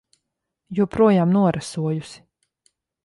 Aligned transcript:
Joprojām 0.79 1.35
norasojusi. 1.37 2.25